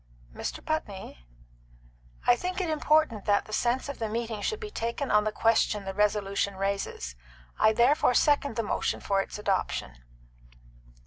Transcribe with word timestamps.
"Mr. 0.33 0.65
Putney." 0.65 1.27
"I 2.25 2.35
think 2.35 2.59
it 2.59 2.71
important 2.71 3.25
that 3.25 3.45
the 3.45 3.53
sense 3.53 3.87
of 3.87 3.99
the 3.99 4.09
meeting 4.09 4.41
should 4.41 4.59
be 4.59 4.71
taken 4.71 5.11
on 5.11 5.25
the 5.25 5.31
question 5.31 5.85
the 5.85 5.93
resolution 5.93 6.55
raises. 6.55 7.15
I 7.59 7.71
therefore 7.71 8.15
second 8.15 8.55
the 8.55 8.63
motion 8.63 8.99
for 8.99 9.21
its 9.21 9.37
adoption." 9.37 10.03